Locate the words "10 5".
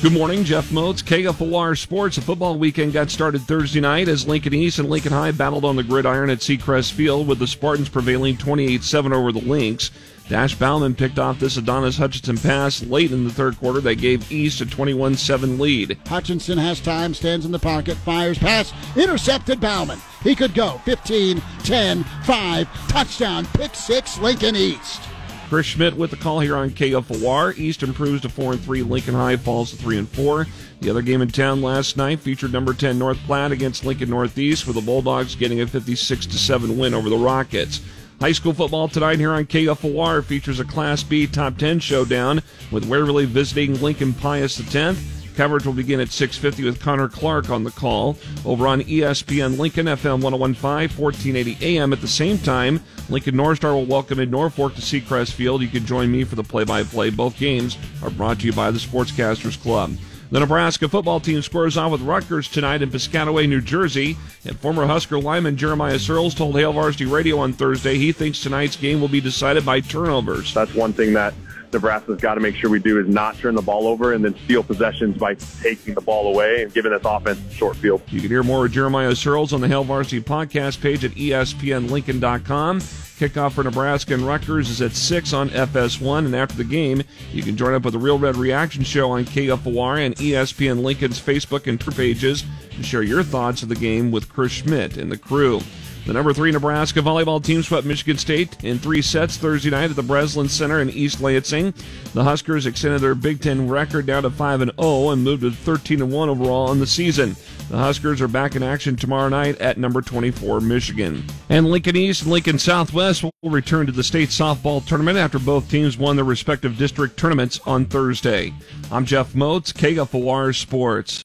21.64-22.88